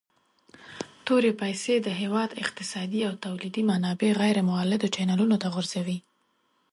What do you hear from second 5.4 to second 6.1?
ته غورځوي.